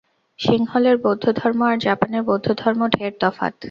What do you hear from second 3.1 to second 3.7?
তফাত।